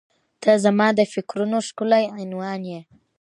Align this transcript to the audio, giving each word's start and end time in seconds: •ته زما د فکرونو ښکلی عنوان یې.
•ته 0.41 0.51
زما 0.63 0.87
د 0.95 1.01
فکرونو 1.13 1.57
ښکلی 1.67 2.03
عنوان 2.21 2.61
یې. 2.71 2.79